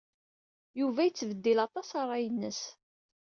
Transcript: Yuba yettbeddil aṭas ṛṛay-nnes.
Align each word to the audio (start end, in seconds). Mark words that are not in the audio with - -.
Yuba 0.79 1.01
yettbeddil 1.07 1.57
aṭas 1.65 1.89
ṛṛay-nnes. 2.03 2.61